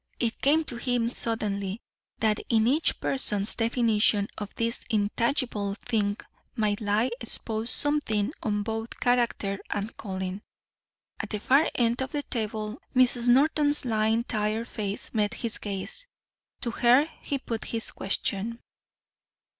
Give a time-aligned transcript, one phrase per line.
[0.19, 1.79] It came to him suddenly
[2.17, 6.17] that in each person's definition of this intangible thing
[6.55, 10.41] might lie exposed something of both character and calling.
[11.19, 13.29] At the far end of the table Mrs.
[13.29, 16.07] Norton's lined tired face met his gaze.
[16.61, 18.59] To her he put his question.